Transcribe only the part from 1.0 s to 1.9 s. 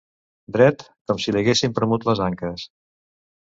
com si li haguessin